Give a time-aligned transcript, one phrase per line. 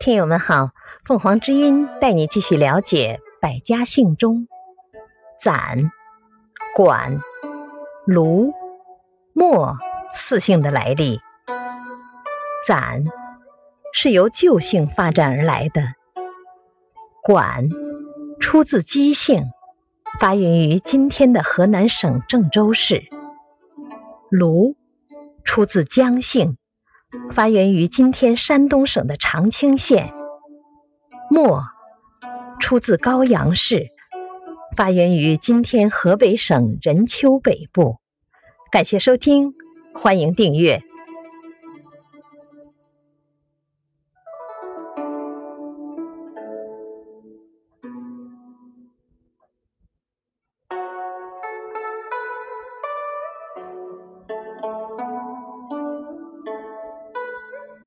[0.00, 0.70] 听友们好，
[1.04, 4.48] 凤凰之音带你继续了解百家姓中
[5.38, 5.92] 攒、
[6.74, 7.20] 管、
[8.06, 8.54] 卢、
[9.34, 9.76] 墨
[10.14, 11.20] 四姓的来历。
[12.66, 13.04] 攒
[13.92, 15.82] 是由旧姓发展而来的，
[17.22, 17.68] 管
[18.40, 19.44] 出自姬姓，
[20.18, 23.02] 发源于今天的河南省郑州市。
[24.30, 24.76] 卢
[25.44, 26.56] 出自姜姓。
[27.32, 30.12] 发源于今天山东省的长清县，
[31.30, 31.64] 墨
[32.60, 33.88] 出自高阳市，
[34.76, 37.96] 发源于今天河北省任丘北部。
[38.70, 39.54] 感谢收听，
[39.92, 40.82] 欢迎订阅。